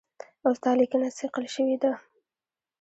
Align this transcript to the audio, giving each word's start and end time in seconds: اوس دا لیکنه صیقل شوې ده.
اوس 0.45 0.57
دا 0.63 0.71
لیکنه 0.79 1.07
صیقل 1.19 1.45
شوې 1.55 1.75
ده. 1.83 1.91